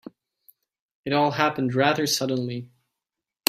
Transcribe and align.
It 1.05 1.13
all 1.13 1.29
happened 1.29 1.75
rather 1.75 2.07
suddenly. 2.07 2.71